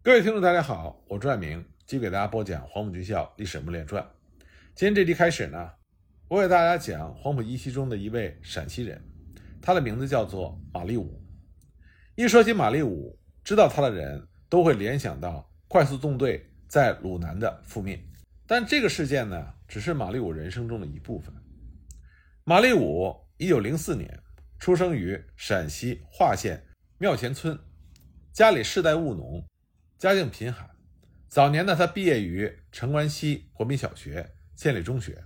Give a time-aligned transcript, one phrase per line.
[0.00, 4.02] 各位听众，大家好，我朱爱明，继续给大家播讲《黄埔军校历史人物列传》。
[4.72, 5.72] 今天这集开始呢，
[6.28, 9.02] 我给大家讲黄埔一期中的一位陕西人，
[9.60, 11.20] 他的名字叫做马立武。
[12.14, 18.00] 一说起马立武，知道他的人都会联想到快速纵队在鲁南的覆灭，
[18.46, 21.34] 但这个事件呢，只是马立武人生中的一部分。
[22.44, 24.22] 马立武一九零四年
[24.60, 26.64] 出生于陕西华县
[26.98, 27.58] 庙前村，
[28.32, 29.44] 家里世代务农，
[29.98, 30.70] 家境贫寒。
[31.28, 35.24] 早年呢，他毕业于城关西国民小学、县立中学。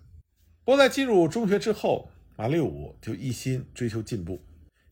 [0.64, 4.42] 不过在进入中学之后，马立武就一心追求进步。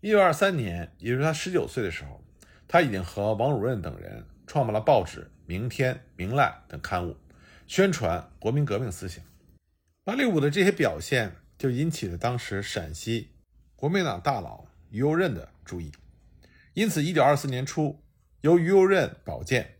[0.03, 2.23] 一九二三年，也就是他十九岁的时候，
[2.69, 7.17] 他已经和王汝任等人创办了报纸《明天》《明赖》等刊物，
[7.67, 9.25] 宣传国民革命思想。
[10.05, 13.31] 马立武的这些表现就引起了当时陕西
[13.75, 15.91] 国民党大佬于右任的注意。
[16.75, 18.03] 因此，一九二四年初，
[18.43, 19.80] 由于右任保荐，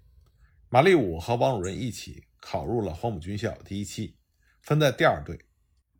[0.73, 4.15] 马立武和王汝任一起考入了黄埔军校第一期，
[4.63, 5.37] 分在第二队。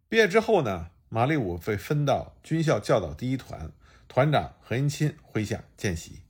[0.09, 3.73] 毕业之后呢，马立武被分到军校教导第一团。
[4.07, 6.23] 团长何应钦麾下见习。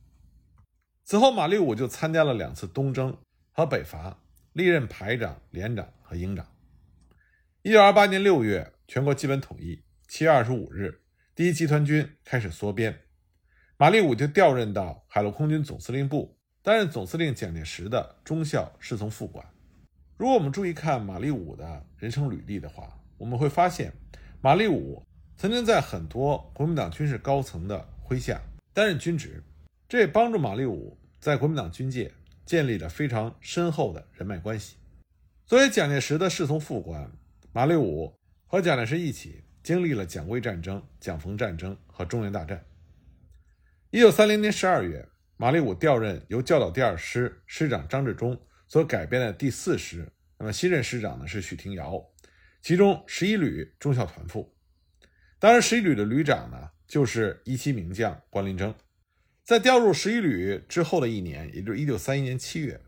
[1.03, 3.15] 此后，马立武就参加了两次东征
[3.51, 4.19] 和北伐，
[4.53, 6.47] 历任排长、连长和营长。
[7.61, 9.83] 一九二八年六月，全国基本统一。
[10.07, 11.01] 七月二十五日，
[11.35, 13.01] 第一集团军开始缩编，
[13.77, 19.45] 马立武就调任到海陆空军总司令部，担任总司令蒋介石的中校侍从副官。
[20.17, 23.91] 如果我们注意看马立武的人生履历的话，我们会发现，
[24.41, 25.03] 马立武。
[25.37, 28.39] 曾经在很多国民党军事高层的麾下
[28.73, 29.43] 担任军职，
[29.89, 32.11] 这也帮助马立武在国民党军界
[32.45, 34.75] 建立了非常深厚的人脉关系。
[35.47, 37.11] 作为蒋介石的侍从副官，
[37.53, 38.13] 马立武
[38.45, 42.63] 和蒋介石一起经历了蒋桂战争、蒋冯战争和中原大战。
[43.89, 45.09] 一九三零年十二月，
[45.41, 51.99] 马立武调任由教导第二师师长张治中所改编的第四师，那么新任师长呢是许廷瑶，
[52.61, 54.55] 其中十一旅中校团副。
[55.39, 58.71] 当然，十一旅的旅长呢，就是一期名将关麟征。
[59.43, 62.79] 在调入十一旅之后的一年，也就是一九三一年七月，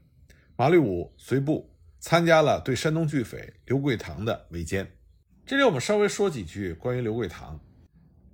[0.55, 4.85] 马立武随部参加了对山东巨匪刘桂堂的围歼。
[5.43, 7.59] 这里我们稍微说几句关于刘桂堂。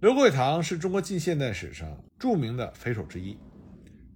[0.02, 3.38] 刘桂堂是中国近现代史上著名的匪首之一，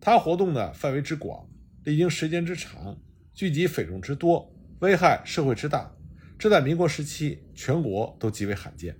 [0.05, 1.47] 他活动的范围之广，
[1.85, 2.97] 历经时间之长，
[3.33, 5.89] 聚集匪众之多，危害社会之大，
[6.37, 8.99] 这在民国时期全国都极为罕见。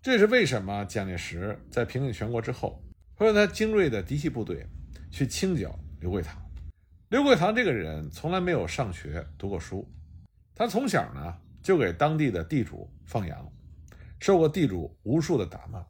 [0.00, 2.82] 这是为什么蒋介石在平定全国之后，
[3.14, 4.66] 会用他精锐的嫡系部队
[5.10, 6.42] 去清剿刘桂堂。
[7.10, 9.86] 刘桂堂这个人从来没有上学读过书，
[10.54, 13.52] 他从小呢就给当地的地主放羊，
[14.18, 15.84] 受过地主无数的打骂，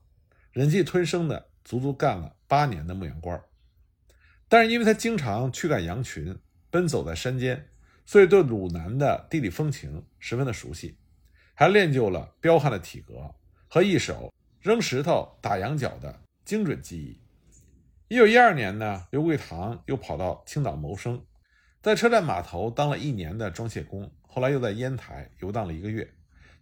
[0.51, 3.41] 忍气吞声的足足干了八年的牧羊官。
[4.49, 6.37] 但是因为他经常驱赶羊群，
[6.71, 7.69] 奔走在山间，
[8.07, 10.97] 所以对鲁南的地理风情十分的熟悉，
[11.55, 13.35] 还练就了彪悍的体格。
[13.71, 14.33] 和一手
[14.63, 17.21] 扔石头打羊角的精准技艺。
[18.09, 21.23] 一九一二年呢，刘桂堂又跑到青岛谋生，
[21.83, 26.11] 在车站码头当了一年的装卸工，后来又在烟台游荡了一个月。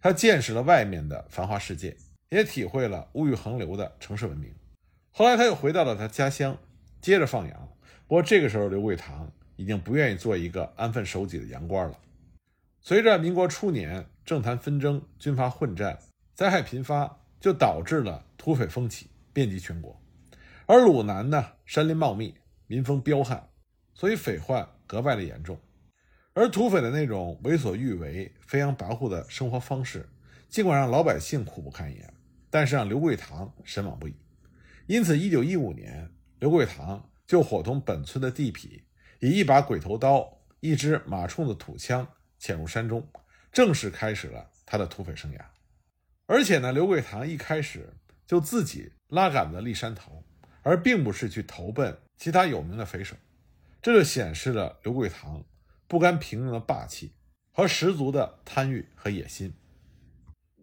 [0.01, 1.95] 他见识了外面的繁华世界，
[2.29, 4.53] 也体会了物欲横流的城市文明。
[5.11, 6.57] 后来他又回到了他家乡，
[6.99, 7.69] 接着放羊。
[8.07, 11.99] 不过这个时候，刘桂堂已经不愿意做一个安分守己的羊倌了。
[12.81, 15.99] 随着民国初年政坛纷争、军阀混战。
[16.33, 19.99] 灾害频发，就导致了土匪风起，遍及全国。
[20.67, 22.35] 而鲁南呢，山林茂密，
[22.67, 23.49] 民风彪悍，
[23.95, 25.59] 所以匪患格外的严重。
[26.33, 30.07] 而土匪的那种为所欲为、飞扬跋扈的生活方式，
[30.47, 32.13] 尽管让老百姓苦不堪言，
[32.51, 34.13] 但是让刘桂堂神往不已。
[34.85, 36.07] 因此，一九一五年，
[36.37, 38.81] 刘桂堂就伙同本村的地痞，
[39.19, 42.07] 以一把鬼头刀、一支马冲的土枪，
[42.39, 43.05] 潜入山中，
[43.51, 45.41] 正式开始了他的土匪生涯。
[46.25, 47.93] 而且呢，刘桂堂一开始
[48.25, 50.23] 就自己拉杆子立山头，
[50.63, 53.17] 而并不是去投奔其他有名的匪首，
[53.81, 55.43] 这就显示了刘桂堂
[55.87, 57.11] 不甘平庸的霸气
[57.51, 59.53] 和十足的贪欲和野心。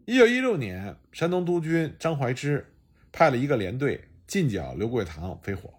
[0.07, 2.75] 一九一六年，山东督军张怀之
[3.13, 5.73] 派了一个连队进剿刘桂堂匪火，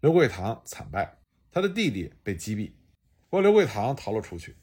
[0.00, 1.18] 刘桂堂惨败，
[1.50, 2.70] 他的弟弟被击毙，
[3.28, 4.56] 不过刘桂堂逃了出去。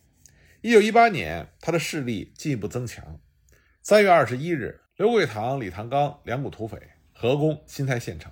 [0.61, 3.19] 一九一八年，他的势力进一步增强。
[3.81, 6.81] 三月二十一日，刘桂堂、李唐刚两股土匪
[7.13, 8.31] 合攻新泰县城，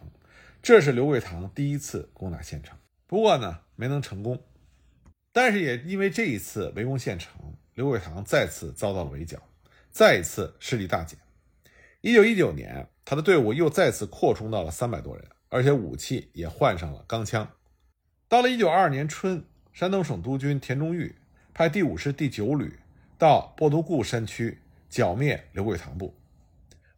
[0.62, 2.78] 这是刘桂堂第一次攻打县城。
[3.06, 4.42] 不过呢，没能成功。
[5.34, 9.42] 但是也因为这一次围攻县城，刘桂堂再次遭到了围剿，
[9.92, 11.20] 再一次势力大减。
[12.00, 17.48] 一九一九年，他的队伍又再次扩充到了三百多人，而且武器也换上了钢枪。
[18.28, 21.16] 到了一九二二年春，山东省督军田中玉
[21.54, 22.80] 派第五师第九旅
[23.20, 26.16] 到波多固山区剿灭刘桂堂部，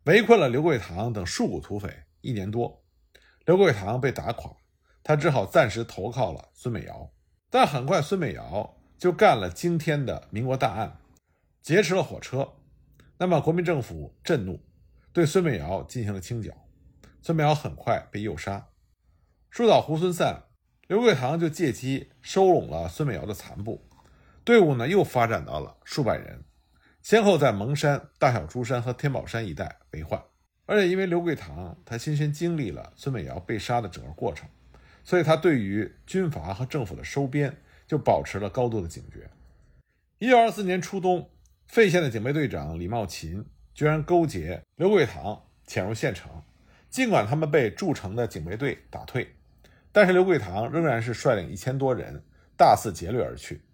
[0.06, 2.82] 围困了刘桂堂等数股土匪一年多。
[3.44, 4.56] 刘桂堂被打垮，
[5.04, 7.12] 他只好暂时投靠了孙美瑶。
[7.50, 10.98] 但很快，孙美瑶就干了惊天的民国大案，
[11.62, 12.54] 劫持了火车。
[13.18, 14.62] 那么，国民政府震怒，
[15.12, 16.54] 对孙美瑶进行了清剿。
[17.26, 18.68] 孙美瑶很快被诱杀。
[19.50, 20.44] 树倒猢狲散，
[20.86, 23.90] 刘桂堂就借机收拢了孙美瑶的残部，
[24.44, 26.44] 队伍呢又发展到了数百人，
[27.02, 30.24] 先后在蒙山、大小珠山和天宝山一带为患。
[30.68, 34.48] 而且因为刘桂堂他亲身经历了孙美瑶被杀的整个过程，
[35.04, 37.58] 所以他对于军阀和政府的收编
[37.88, 39.28] 就保持了高度的警觉。
[40.20, 41.32] 一九二四年初冬，
[41.66, 43.44] 费县的警备队长李茂勤
[43.74, 46.32] 居然勾结刘桂堂潜入县城，
[46.96, 49.36] 尽管他们被驻城的警备队打退，
[49.92, 52.24] 但是刘桂堂仍然是率领一千多人
[52.56, 53.66] 大肆劫掠而去。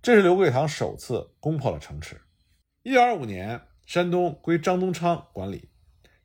[0.00, 2.18] 这是刘桂堂首次攻破了城池。
[2.82, 5.68] 一九二五年，山东归张宗昌管理。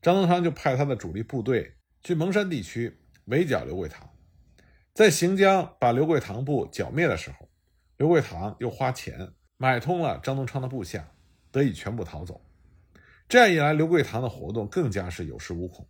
[0.01, 4.09] 张宗昌就派他的主力部队去蒙山地区围剿刘桂堂，
[4.93, 7.49] 在行将把刘桂堂部剿灭的时候，
[7.97, 11.11] 刘桂堂又花钱买通了张宗昌的部下，
[11.51, 12.39] 得以全部逃走。
[13.27, 15.85] 这样一来，刘桂堂的活动更加是有恃无恐。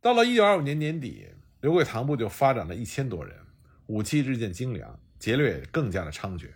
[0.00, 1.26] 到了1925年年底，
[1.60, 3.34] 刘桂堂部就发展了一千多人，
[3.86, 6.50] 武器日渐精良，劫掠更加的猖獗。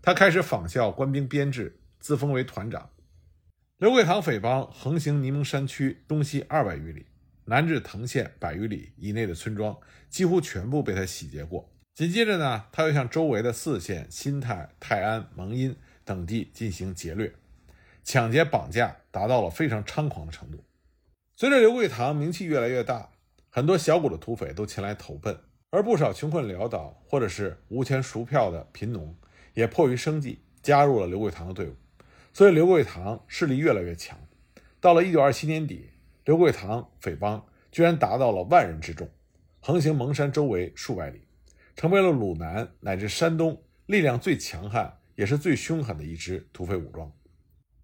[0.00, 2.88] 他开始仿效官兵编制，自封为团长。
[3.76, 7.04] 刘桂堂匪帮横行沂蒙山区东西二百余里，
[7.44, 9.76] 南至藤县百余里以内的村庄，
[10.08, 11.70] 几乎全部被他洗劫过。
[11.94, 17.34] 紧接着呢，他又向周围的四县新泰、泰安、蒙阴等地进行劫掠、
[18.02, 20.64] 抢劫、绑架，达到了非常猖狂的程度。
[21.40, 23.10] 随着刘桂堂名气越来越大，
[23.48, 25.38] 很多小股的土匪都前来投奔，
[25.70, 29.14] 而不少穷困潦倒或者是无钱赎票的贫农，
[29.54, 31.76] 也迫于生计加入了刘桂堂的队伍。
[32.32, 34.18] 所以刘桂堂势力越来越强，
[34.80, 35.90] 到了一九二七年底，
[36.24, 39.08] 刘桂堂匪帮居然达到了万人之众，
[39.60, 41.20] 横行蒙山周围数百里，
[41.76, 47.12] 成为了鲁南乃至山东力量最强悍也是最凶狠的一支土匪武装。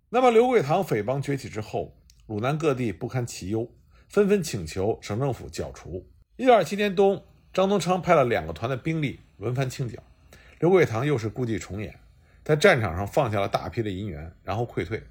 [0.08, 3.70] 那么刘桂堂匪帮崛起之后，鲁南各地不堪其忧，
[4.08, 6.08] 纷纷请求省政府剿除。
[6.36, 7.22] 一九二七年冬，
[7.52, 10.02] 张宗昌派了两个团的兵力轮番清剿，
[10.58, 12.00] 刘桂堂又是故伎重演。
[12.42, 15.02] 在战场上放下了大批的银元，然后溃退。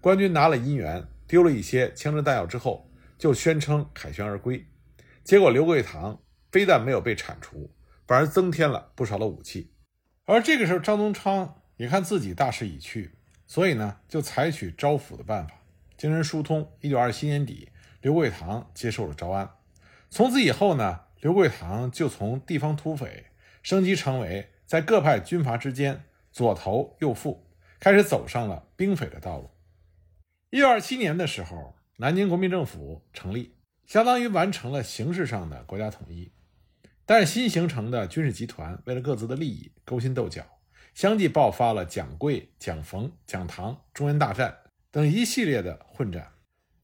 [0.00, 4.64] 官军拿了银元，丢了一些枪支弹药之后，就宣称凯旋而归。
[5.24, 6.20] 结果刘桂堂
[6.52, 7.68] 非但没有被铲除，
[8.06, 9.72] 反而增添了不少的武器。
[10.24, 13.10] 而这个时候，张宗昌也看自己大势已去，
[13.46, 15.54] 所以呢，就采取招抚的办法，
[15.96, 16.70] 精神疏通。
[16.80, 17.68] 一九二七年底，
[18.00, 19.50] 刘桂堂接受了招安。
[20.10, 23.26] 从此以后呢，刘桂堂就从地方土匪
[23.62, 26.04] 升级成为在各派军阀之间。
[26.32, 27.46] 左投右附，
[27.78, 29.52] 开始走上了兵匪的道路。
[30.50, 33.54] 一九二七年的时候，南京国民政府成立，
[33.86, 36.32] 相当于完成了形式上的国家统一。
[37.06, 40.44] 但是新形成的军事集团为了各自的利益勾心斗角，
[40.92, 44.58] 相继爆发了蒋桂、蒋冯、蒋唐中原大战
[44.94, 46.30] 等一系列的混战。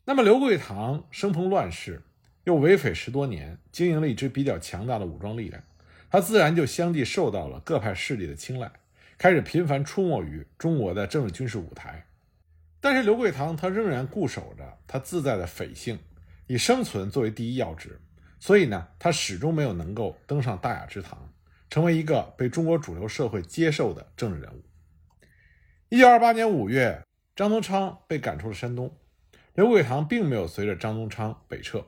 [0.04, 2.02] 那么刘桂堂生逢乱世，
[2.42, 5.62] 又为匪十多年，经营了一支比较强大的武装力量，
[6.10, 8.68] 他自然就相继受到了各派势力的青睐。
[9.16, 12.04] 开始频繁出没于中国的政治军事舞台，
[12.80, 15.96] 但是刘桂堂他仍然固守着他自在的匪性，
[16.48, 18.00] 以生存作为第一要旨，
[18.40, 21.32] 所以呢，他始终没有能够登上大雅之堂，
[21.68, 24.60] 成为一个被中国主流社会接受的政治人物。
[25.90, 27.00] 一九二八年五月，
[27.40, 28.94] 张宗昌被赶出了山东，
[29.54, 31.82] 刘桂堂并没有随着张宗昌北撤。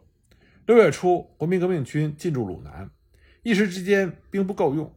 [0.64, 2.90] 六月初，国民革命军进驻鲁南，
[3.42, 4.90] 一时之间兵不够用。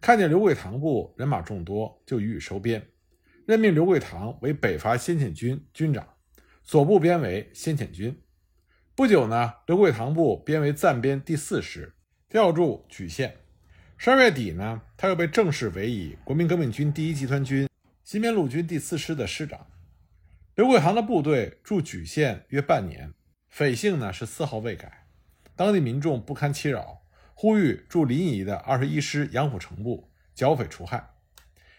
[0.00, 2.88] 看见刘桂堂部人马众多，就予以收编，
[3.44, 6.08] 任命刘桂堂为北伐先遣军军长，
[6.64, 8.18] 左部编为先遣军。
[8.94, 11.92] 不久呢，刘桂堂部编为暂编第四师，
[12.26, 13.36] 调驻莒县。
[13.98, 17.68] 十二月底呢，他又被正式委以国民革命军第一集团军
[18.02, 19.66] 新编陆军第四师的师长。
[20.60, 23.14] 刘桂堂的部队驻莒县约半年，
[23.48, 25.06] 匪性呢是丝毫未改，
[25.56, 27.00] 当地民众不堪其扰。
[27.32, 31.02] 呼吁驻临沂的二十一师杨虎城部剿匪除害，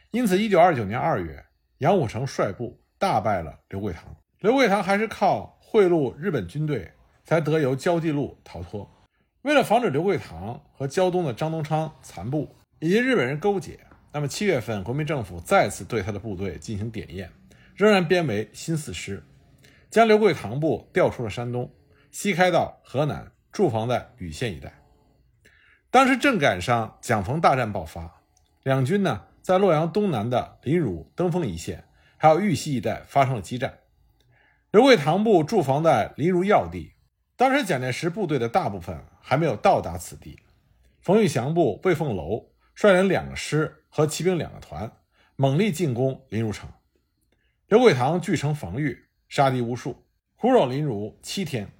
[0.10, 1.46] 因此，一九二九年二月，
[1.78, 4.18] 杨虎城率部大败了刘桂堂。
[4.40, 6.92] 刘桂堂还是靠贿赂日本军队，
[7.24, 8.92] 才得由焦继路逃脱。
[9.44, 13.80] 为了防止刘桂堂和胶东的张东昌残部以及日本人勾结，
[14.12, 17.32] 那么七月份，国民政府再次对他的部队进行点验，
[17.76, 19.24] 仍然编为新四师，
[19.90, 21.74] 将刘桂堂部调出了山东，
[22.12, 24.74] 西开到河南，驻防在禹县一带。
[25.90, 28.22] 当时正赶上蒋冯大战爆发，
[28.64, 31.84] 两军呢在洛阳东南的临汝、登封一线，
[32.18, 33.80] 还有玉溪一带发生了激战。
[34.72, 36.94] 刘桂堂部驻防在临汝要地，
[37.36, 40.40] 当时蒋介石部队的大部分还没有到达此地。
[41.02, 44.92] 冯玉祥部魏凤楼率领两个师和骑兵两个团，
[45.36, 46.70] 猛力进攻临汝城。
[47.72, 50.04] 刘桂堂据城防御，杀敌无数，
[50.36, 51.72] 虎守临汝七天，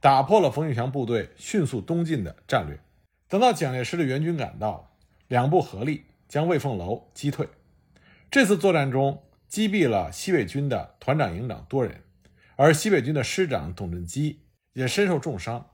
[0.00, 2.80] 打破了冯玉祥部队迅速东进的战略。
[3.28, 4.98] 等到蒋介石的援军赶到，
[5.28, 7.48] 两部合力将魏凤楼击退。
[8.28, 12.02] 这次作战中，击毙了西北军的团长、营长多人，
[12.56, 14.40] 而西北军的师长董振基
[14.72, 15.70] 也身受重伤。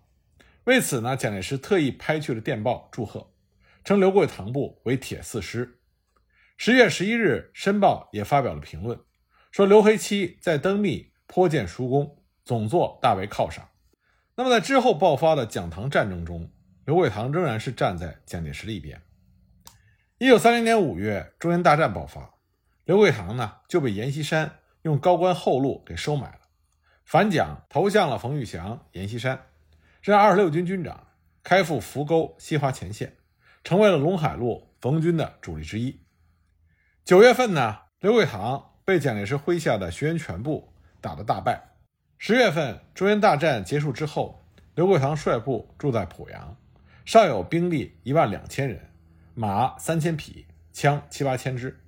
[0.64, 3.32] 为此呢，蒋介石特意拍去了电报祝贺，
[3.82, 5.78] 称刘桂堂部为铁四师。
[6.58, 9.00] 十月十一日，《申报》也发表了评论。
[9.52, 13.68] 说刘黑七在登密颇见殊功，总座大为犒赏。
[14.34, 16.50] 那么在之后爆发的蒋唐战争中，
[16.86, 19.02] 刘桂堂仍然是站在蒋介石的一边。
[20.16, 22.32] 一九三零年五月，中原大战爆发，
[22.86, 26.38] 刘桂堂呢就被阎锡山用高官厚禄给收买了，
[27.04, 29.48] 反蒋投向了冯玉祥、阎锡山，
[30.00, 31.08] 任二十六军军长，
[31.42, 33.18] 开赴扶沟、西华前线，
[33.62, 36.00] 成为了陇海路冯军的主力之一。
[37.04, 38.70] 九月份呢，刘桂堂。
[38.84, 41.62] 被蒋介石麾下的徐源全部打得大败。
[42.18, 46.56] 十月份，中原大战结束之后，刘桂堂率部住在濮阳，
[47.04, 48.90] 尚有兵力一万两千人，
[49.34, 51.80] 马三千匹，枪七八千支。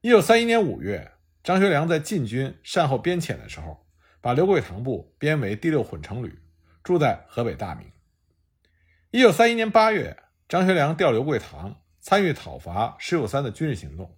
[0.00, 3.86] 一九三一年五月，张学良在晋军善后边遣的时候，
[4.20, 6.38] 把刘桂堂部编为第六混成旅，
[6.82, 7.90] 住在河北大名。
[9.10, 10.16] 一九三一年八月，
[10.48, 14.16] 张学良调刘桂堂参与讨伐石友三的军事行动。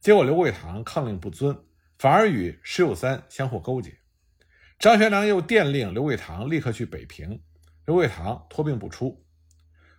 [0.00, 1.58] 结果刘桂堂抗令不遵，
[1.98, 3.98] 反而与石友三相互勾结。
[4.78, 7.40] 张学良又电令刘桂堂立刻去北平，
[7.86, 9.24] 刘桂堂托病不出。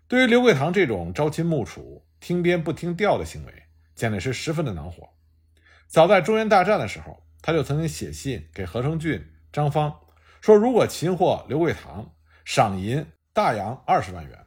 [0.08, 3.64] 对于刘桂堂这种朝秦暮楚、听编不听调的行为，
[3.96, 5.10] 蒋介石十分的恼火。
[5.88, 10.00] 早在中原大战的时候，他就曾经写信给何成俊、张方，
[10.40, 12.14] 说如果擒获刘桂堂，
[12.46, 14.46] 赏银大洋二十万元。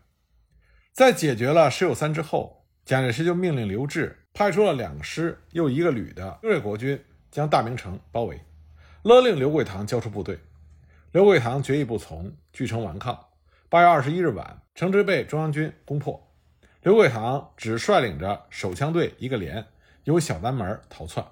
[0.92, 4.16] 在解决了石友三之后，蒋介石就命令刘峙。
[4.32, 8.40] 派出了两个师又一个旅的精锐国军，将大名城包围，
[9.02, 10.38] 勒令刘桂堂交出部队。
[11.12, 13.26] 刘桂堂决意不从，据城顽抗。
[13.68, 16.28] 八月二十一日晚，城池被中央军攻破。
[16.82, 19.66] 刘桂堂只率领着手枪队一个连，
[20.04, 21.26] 由小南门逃窜，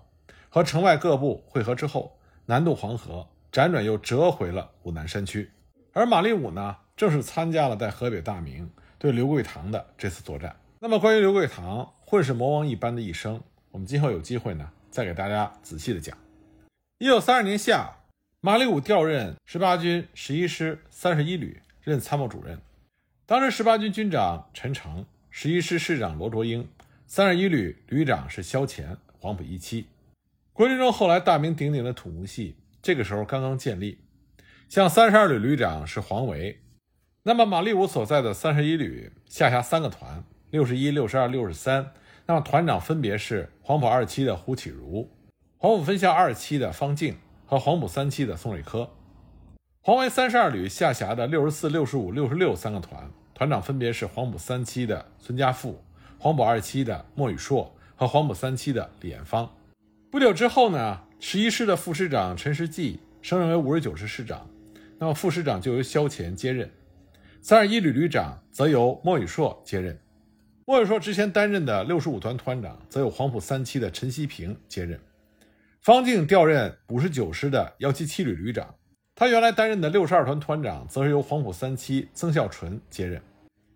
[0.50, 5.50] 和城外各部会合之后，南渡黄河，辗转又折回了武南山区。
[5.92, 10.54] 而马立武呢，正是参加了在河北大名对刘桂堂的这次作战。
[10.80, 11.94] 那么，关于刘桂堂。
[12.10, 13.38] 混世魔王一般的一生，
[13.70, 16.16] 我们今后有机会呢，再给大家仔细的讲。
[16.96, 17.98] 一九三二年夏，
[18.40, 22.58] 马立武调任十八军十一师三十一旅，任参谋主任。
[23.26, 26.66] 当时十八军军长陈诚，十一师师长罗卓英，
[27.06, 29.84] 三十一旅旅长是萧乾，黄埔一期。
[30.54, 33.98] 国军中后来大名鼎鼎的土木系，这个时候刚刚建立。
[34.70, 36.58] 像三十二旅旅长是黄维，
[37.24, 40.24] 那么马立武所在的三十一旅下辖三个团。
[40.50, 41.92] 六十一、六十二、六十三，
[42.28, 45.08] 那么团长分别是黄埔二期的胡启如、
[45.56, 47.16] 黄埔分校二期的方静
[47.46, 48.90] 和黄埔三期的宋瑞科。
[49.80, 55.82] 黄维三十二旅下辖的六十四、六十五、六十六三个团，团长分别是黄埔三期的孙家富、
[56.18, 59.50] 黄埔二期的莫宇硕和黄埔三期的李彦芳。
[60.10, 64.46] 不久之后呢，十一师的副师长陈时济升任为五十九师师长，
[64.98, 66.70] 那么副师长就由萧乾接任，
[67.40, 69.98] 三十一旅旅长则由莫宇硕接任。
[70.68, 75.00] 莫宇硕之前担任的六十五团团长，则由黄埔三期的陈锡平接任。
[75.80, 78.74] 方静调任五十九师的幺七七旅旅长，
[79.14, 83.18] 他原来担任的六十二团团长，则是由黄埔三期曾孝纯接任。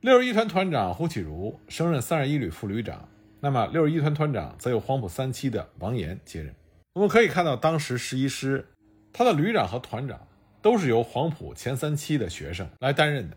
[0.03, 3.09] 六十一团团长胡启如升任三十一旅副旅长，
[3.41, 6.55] 那么六十一团团长则由黄埔三期的王岩接任。
[6.93, 8.69] 我们可以看到，当时十一师
[9.15, 10.21] 他的旅长和团长
[10.61, 13.37] 都是由黄埔前三期的学生来担任的。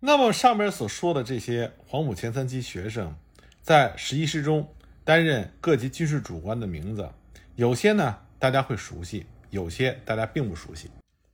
[0.00, 3.16] 那么上面所说的这些黄埔前三期学生，
[3.60, 7.10] 在十一师中担任各级军事主官的名字，
[7.56, 10.88] 有些呢大家会熟悉，有些大家并不熟悉。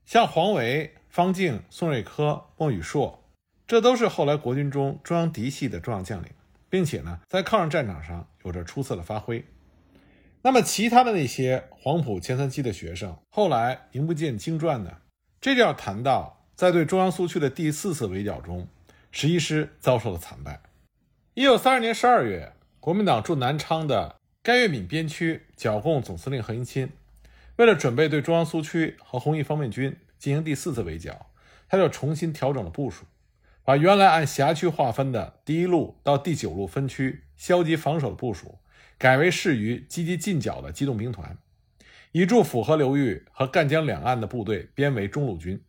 [0.07, 3.23] 像黄维、方静、宋瑞科、莫宇硕，
[3.67, 6.31] 这都是后来国军中中央嫡系的重要将领，
[6.71, 9.45] 并且呢在抗日战场上有着出色的发挥。
[10.41, 14.99] 那么其他的那些黄埔前三期的学生，后来名不见经传呢？
[15.39, 16.41] 这就要谈到。
[16.55, 18.69] 在对中央苏区的第四次围剿中，
[19.11, 20.61] 十一师遭受了惨败。
[21.35, 26.91] 一九三二年十二月，国民党驻南昌的甘粤闽边区剿共总司令何应钦，
[27.57, 31.27] 为了准备对中央苏区和红一方面军进行第四次围剿，
[31.69, 33.05] 他就重新调整了部署，
[33.65, 38.61] 把原来按辖区划分的第一路到第九路分区消极防守的部署，
[38.97, 41.37] 改为适于积极进剿的机动兵团，
[42.13, 45.61] 以驻抚河流域和赣江两岸的部队编为中路军，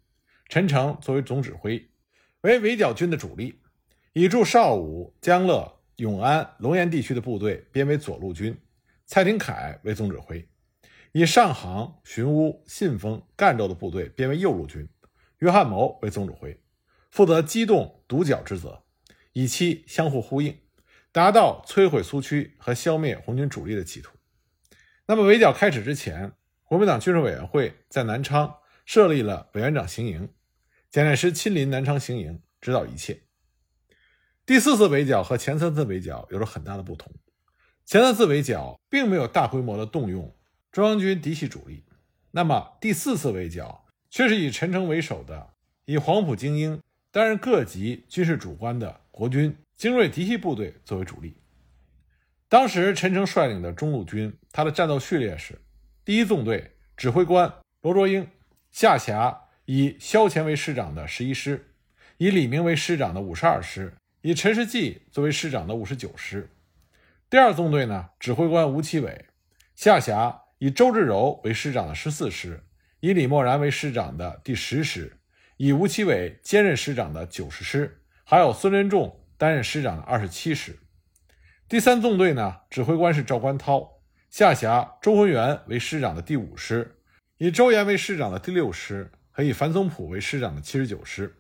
[0.48, 1.90] 陈诚作为总指挥，
[2.42, 3.60] 为围剿军的主力；
[4.14, 8.58] 以驻邵武、江乐、永安、龙岩地区的部队编为左路军，
[9.06, 10.48] 蔡廷锴为总指挥；
[11.12, 14.88] 以上杭、寻乌、信丰、赣州的部队编为右路军，
[15.40, 16.60] 约翰谋为总指挥，
[17.12, 18.84] 负责机动堵剿之责，
[19.34, 20.58] 以期相互呼应。
[21.12, 24.18] 达到摧毁苏区和消灭红军主力的企图。
[25.08, 26.34] 那么围剿开始之前，
[26.66, 28.54] 国民党军事委员会在南昌
[28.86, 30.30] 设立了委员长行营，
[30.90, 33.24] 蒋介石亲临南昌行营，指导一切。
[34.46, 37.12] 第四次围剿和前三次围剿有着很大的不同。
[37.86, 40.36] 前三次围剿并没有大规模的动用
[40.72, 41.84] 中央军嫡系主力，
[42.32, 45.54] 那么第四次围剿却是以陈诚为首的
[45.86, 49.56] 以黄埔精英担任各级军事主官的国军。
[49.76, 51.36] 精锐嫡系部队作为主力，
[52.48, 55.60] 当时陈诚率领的中路军，他的战斗序列是：
[56.06, 58.26] 第一纵队指挥官罗卓英，
[58.76, 61.72] 下辖以萧乾为师长的十一师，
[62.18, 66.50] 以李明为师长的五十二师，以陈世济作为师长的五十九师。
[67.30, 69.28] 第二纵队呢，指挥官吴奇伟，
[69.76, 72.66] 下辖以周至柔为师长的十四师，
[73.00, 75.22] 以李默然为师长的第十师，
[75.56, 79.22] 以吴奇伟兼任师长的九十师，还有孙连仲。
[79.38, 80.80] 担任师长的二十七师，
[81.70, 87.00] 第三纵队呢，指挥官是赵观涛，下辖周浑元为师长的第五师，
[87.38, 91.36] 以周延为师长的第六师和以樊松浦为师长的七十九师。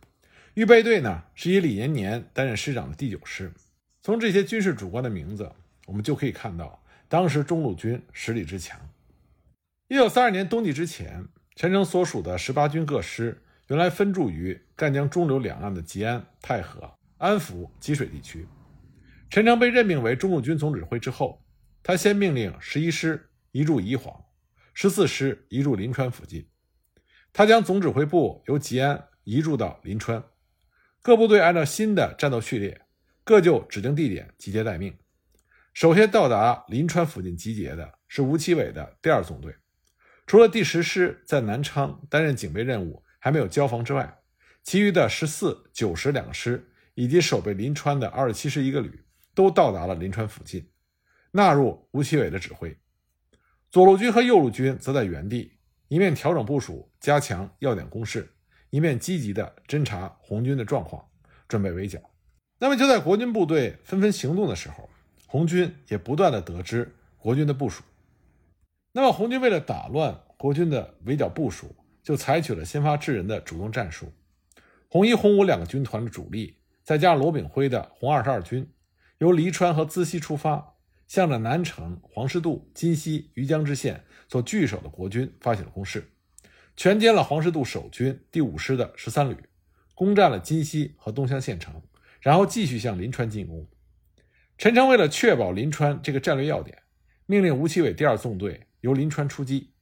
[0.55, 3.53] 预备队呢，是以李延年担任师长的第九师。
[4.01, 5.49] 从这些军事主官的名字，
[5.85, 8.77] 我们就可以看到当时中路军实力之强。
[9.87, 11.25] 一九三二年冬季之前，
[11.55, 16.93] 陈诚所属的十八军各师原来分驻于赣江中流两岸的吉安、太和。
[17.17, 18.45] 安福吉水地区，
[19.29, 21.41] 陈诚被任命为中路军总指挥之后，
[21.81, 24.24] 他先命令十一师移驻宜黄，
[24.75, 26.47] 十四师移驻临川附近。
[27.33, 30.23] 他将总指挥部由吉安移驻到临川，
[31.01, 32.85] 各部队按照新的战斗序列，
[33.23, 34.95] 各就指定地点集结待命。
[35.73, 39.55] 首先到达临川附近集结的是吴奇伟的第二纵队，
[40.27, 44.19] 除了第十师在南昌担任警备任务还没有交防之外，
[44.61, 46.69] 其余的十四、九十两师。
[46.97, 50.65] 以及守备临川的二十七师一个旅都到达了临川附近，
[51.31, 52.73] 纳入吴奇伟的指挥。
[53.75, 55.51] 左路军和右路军则在原地，
[55.89, 58.31] 一面调整部署，加强要点攻势，
[58.69, 61.05] 一面积极地侦察红军的状况，
[61.45, 61.99] 准备围剿。
[62.57, 64.89] 那么就在国军部队纷纷行动的时候，
[65.27, 67.83] 红军也不断地得知国军的部署。
[68.93, 74.09] 那么红军为了打乱国军的围剿部署，就采取了先发制人的主动战术。
[74.87, 76.55] 红一、红五两个军团的主力。
[76.81, 78.71] 再加上罗炳辉的红二十二军，
[79.17, 80.74] 由黎川和资溪出发，
[81.07, 86.11] 向着南城、黄石渡、金溪、余江之线所据守的国军发起了攻势，
[86.75, 89.37] 全歼了黄石渡守军第五师的十三旅，
[89.93, 91.81] 攻占了金溪和东乡县城，
[92.19, 93.67] 然后继续向临川进攻。
[94.57, 96.81] 陈诚为了确保临川这个战略要点，
[97.25, 99.73] 命令吴奇伟第二纵队由临川出击。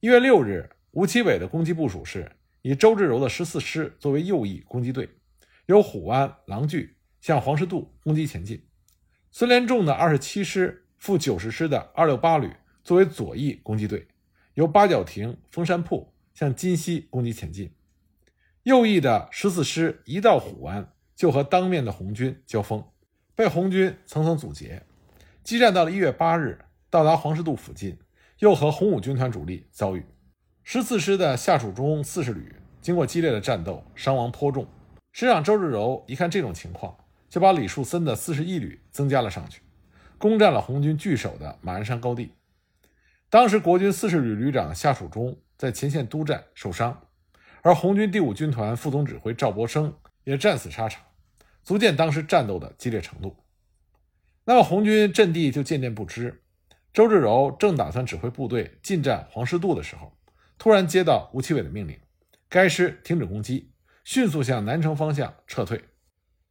[0.00, 5.08] 一月六日，吴奇伟的攻击部署是以周至柔的十四师作为右翼攻击队。
[5.66, 8.62] 由虎湾、狼聚向黄石渡攻击前进，
[9.34, 12.52] 孙连仲的二十七师副九十师的二六八旅
[12.84, 14.06] 作为左翼攻击队，
[14.52, 17.72] 由八角亭、封山铺向金溪攻击前进。
[18.64, 22.84] 右翼的十四师一到虎湾就和当面的红军交锋，
[23.34, 24.82] 被红军层层阻截。
[25.42, 27.96] 激战到了一月八日，到达黄石渡附近，
[28.40, 30.04] 又和红五军团主力遭遇。
[30.62, 34.66] 十四师的下属中四十旅经过激烈的战斗，伤亡颇重。
[35.10, 36.94] 师长周日柔一看这种情况，
[37.32, 39.62] 就把李树森的四十一旅增加了上去，
[40.18, 42.34] 攻占了红军据守的马鞍山高地。
[43.30, 47.08] 当时国军四十旅旅长夏楚中在前线督战受伤，
[47.62, 51.02] 而红军第五军团副总指挥赵博生也战死沙场，
[51.62, 53.34] 足见当时战斗的激烈程度。
[54.44, 56.42] 那么红军阵地就渐渐不支，
[56.92, 60.12] 周志柔正打算指挥部队进占黄石渡的时候，
[60.58, 61.98] 突然接到吴奇伟的命令，
[62.50, 63.72] 该师停止攻击。
[64.04, 65.82] 迅速向南城方向撤退。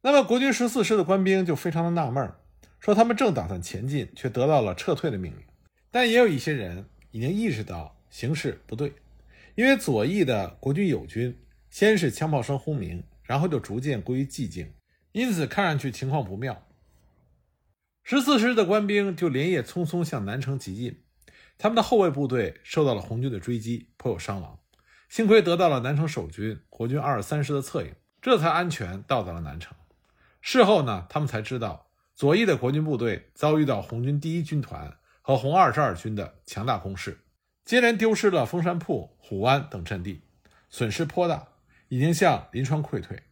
[0.04, 2.32] 那么，国军十四师的官兵就非常的纳闷，
[2.80, 5.44] 说他们正打算前进，却得到了撤退的命令。
[5.92, 8.94] 但也有一些人已经意识到形势不对，
[9.54, 11.38] 因为左翼的国军友军
[11.70, 14.72] 先是枪炮声轰鸣，然后就逐渐归于寂静，
[15.12, 16.66] 因此看上去情况不妙。
[18.02, 21.00] 十四师的官兵就连夜匆匆向南城急进，
[21.56, 24.58] 他们的后卫部队受到了红军的追击，颇有伤亡。
[25.08, 29.76] 幸亏得到了南城守军国军二十三师的策应，这才安全到达了南城。
[30.42, 37.20] 事后呢，他们才知道左翼的国军部队遭遇到红军第一军团和红二十二军的强大攻势，
[37.64, 40.22] 接连丢失了封山铺、虎湾等阵地，
[40.68, 41.46] 损失颇大，
[41.88, 43.22] 已经向临川溃退。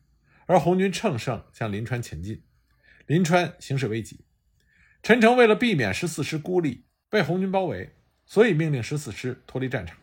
[0.46, 2.42] 而红军乘胜向临川前进，
[3.06, 4.24] 临川形势危急。
[5.02, 9.96] 陈诚为了避免十四师孤立被红军包围，所以命令十四师脱离战场。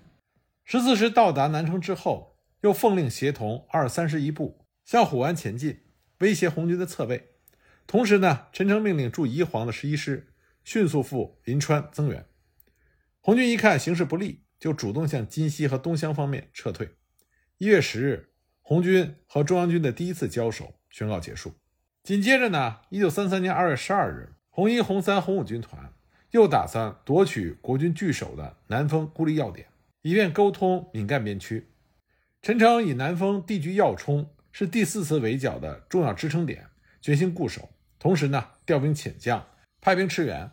[0.66, 5.80] 十四师到达南城之后，又奉令协同二三师一部向虎湾前进，
[6.20, 7.30] 威胁红军的侧背。
[7.86, 10.28] 同时呢，陈诚命令驻宜黄的十一师
[10.64, 12.26] 迅速赴临川增援。
[13.22, 16.96] 红军一看形势不利，就主动向金溪和东乡方面撤退。
[17.58, 18.30] 一月十日，
[18.62, 21.54] 红军和中央军的第一次交手宣告结束。
[22.04, 25.94] 紧接着呢，一九三三年二月十二日，红一、红三、红五军团
[26.32, 29.68] 又打算夺取国军据守的南丰孤立要点，
[30.02, 31.70] 以便沟通闽赣边区。
[32.42, 36.66] 陈诚以南丰地居要冲，是第四次围剿的重要支撑点，
[37.00, 37.70] 决心固守。
[38.00, 39.46] 同时呢，调兵遣将，
[39.80, 40.50] 派兵驰援，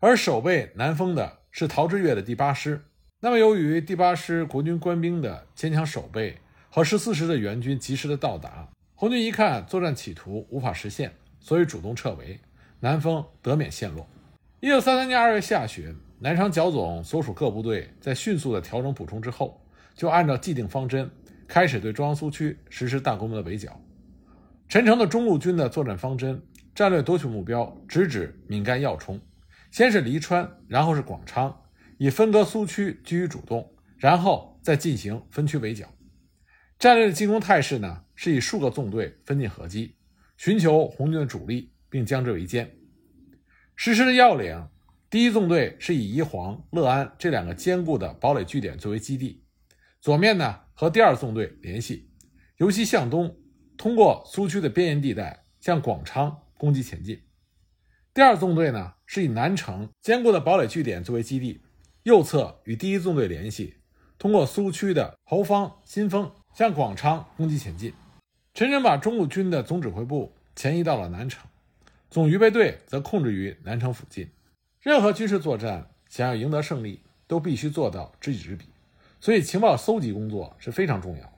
[0.00, 2.84] 而守备南丰的是陶峙岳的第八师。
[3.20, 6.36] 那么，由于第八师国军官兵的坚强守备
[6.68, 12.38] 和十四师的援军及时的到达，红军一看作战企图无法实现，所以主动撤围，
[12.80, 14.06] 南丰得免陷落。
[14.60, 19.58] 一九三三年二月下旬，南昌剿总所属各部队在迅速的调整补充之后，
[19.94, 21.10] 就按照既定方针
[21.48, 23.82] 开始对中央苏区实施大规模的围剿。
[24.68, 26.40] 陈诚的中路军的作战方针。
[26.74, 29.20] 战略夺取目标直指闽赣要冲，
[29.72, 31.62] 先是黎川，然后是广昌，
[31.96, 35.92] 以分割苏区居于主动，然后再进行分区围剿。
[36.78, 39.96] 战略的进攻态势呢，是以数个纵队分进合击，
[40.36, 42.68] 寻求红军的主力，并将之围歼。
[43.74, 44.68] 实施的要领，
[45.10, 49.42] 第一纵队是以宜黄、乐安这两个坚固的堡垒据点作为基地，
[50.00, 52.10] 左面呢和第二纵队联系，
[52.56, 53.36] 由西向东，
[53.76, 56.40] 通过苏区的边沿地带向广昌。
[56.58, 57.22] 攻击前进，
[58.12, 61.62] 第二纵队呢是以南城坚固的堡垒据点作为基地，
[62.02, 63.76] 右侧与第一纵队联系，
[64.18, 67.94] 通过苏区的侯方、新丰向广昌攻击前进。
[68.54, 71.48] 陈诚把中路军的总指挥部前移到了南城，
[72.10, 74.28] 总预备队则控制于南城附近。
[74.80, 78.64] 任何军事作战想要赢得胜利，都必须做到知己知彼，
[79.20, 81.32] 所以情报搜集工作是非常重要。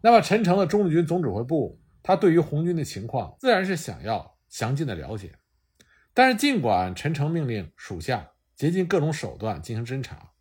[0.00, 1.80] 那么陈诚的中路军总指挥部。
[2.06, 5.32] 他对于红军的情况自然是想要详尽的了解，
[6.12, 10.32] 但是尽管陈诚命令属下竭尽各种手段进行侦查，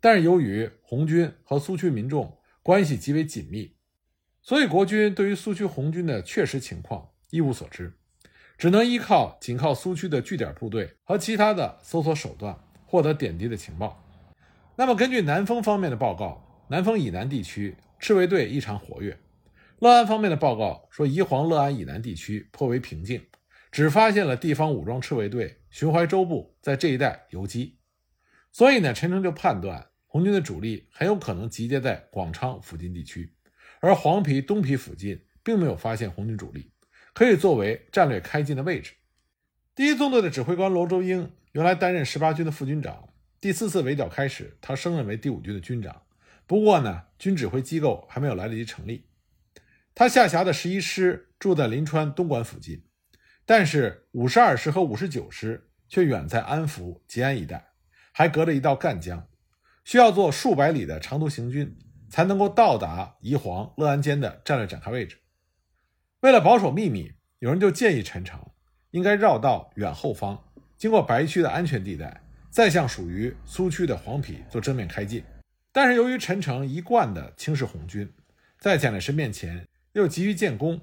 [0.00, 3.76] 但是由于红军和苏区民众关系极为紧密，
[4.42, 7.96] 所以国军对于苏区红军的确实情况一无所知，
[8.58, 14.03] 只能依靠紧靠苏区的据点部队和其他的搜索手段获得点滴的情报。
[14.76, 19.16] 那么根据南丰方面的报告，南丰以南地区赤卫队异常活跃。
[19.78, 23.24] 乐安方面的报告说，宜黄乐安以南地区颇为平静，
[23.70, 27.78] 只发现了地方武装赤卫队寻淮州部在这一带游击。
[28.50, 33.32] 所以呢，陈诚就判断红军的主力很有可能集结在广昌附近地区，
[33.80, 36.72] 而黄陂、东陂附近并没有发现红军主力，
[37.12, 38.94] 可以作为战略开进的位置。
[39.74, 43.08] 第一纵队的指挥官罗周英原来担任十八军的副军长，
[43.44, 46.00] 第四次围剿开始，他升任为第五军的军长。
[46.46, 49.04] 不过呢，军指挥机构还没有来得及成立。
[49.94, 52.86] 他下辖的十一师住在临川东莞附近，
[53.44, 57.72] 但是五十二师和五十九师却远在安福、吉安一带，
[58.12, 59.28] 还隔着一道赣江，
[59.84, 61.76] 需要做数百里的长途行军，
[62.08, 65.18] 才能够到达宜黄、乐安间的战略展开位置。
[66.20, 68.40] 为了保守秘密，有人就建议陈诚
[68.92, 72.23] 应该绕道远后方，经过白区的安全地带，
[72.54, 75.24] 再向属于苏区的黄陂做正面开进。
[75.72, 78.08] 但是由于陈诚一贯的轻视红军，
[78.60, 79.66] 在蒋介石面前。
[79.94, 80.80] 又急于建功，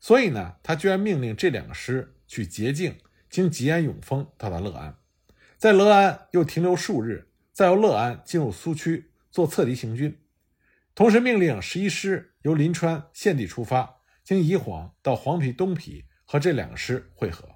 [0.00, 4.96] 所以呢，他居然命令这两个师去捷径经吉安永丰到达乐安，
[5.58, 10.18] 在乐安又停留数日，再由乐安进入苏区做侧敌行军。
[10.94, 17.46] 同时命令十一师由临川现地出发，经宜黄到黄陂、东陂和这两个师会合。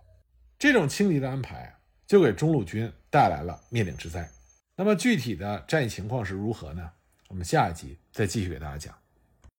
[0.59, 1.78] 这种轻敌的安排，
[2.09, 4.29] 就给中路军带来了灭顶之灾。
[4.75, 6.91] 那么具体的战役情况是如何呢？
[7.29, 8.98] 我们下一集再继续给大家讲。